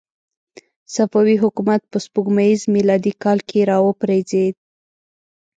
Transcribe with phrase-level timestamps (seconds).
[0.95, 4.55] صفوي حکومت په سپوږمیز میلادي کال کې را وپرځېد.